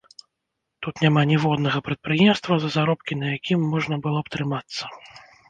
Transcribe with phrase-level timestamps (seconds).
[0.85, 4.83] Тут няма ніводнага прадпрыемства, за заробкі на якім можна было б трымацца.